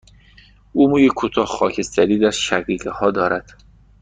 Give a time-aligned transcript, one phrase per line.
[0.73, 3.53] او موی کوتاه، خاکستری در شقیقه ها دارد.